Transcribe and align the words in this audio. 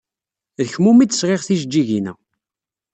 D 0.59 0.65
kemm 0.71 0.85
umi 0.89 1.05
d-sɣiɣ 1.05 1.41
tijeǧǧigin-a. 1.43 2.13